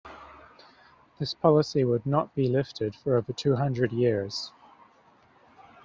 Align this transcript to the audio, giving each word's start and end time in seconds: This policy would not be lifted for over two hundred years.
This 1.19 1.35
policy 1.35 1.83
would 1.83 2.07
not 2.07 2.33
be 2.33 2.49
lifted 2.49 2.95
for 2.95 3.17
over 3.17 3.31
two 3.33 3.57
hundred 3.57 3.91
years. 3.91 4.51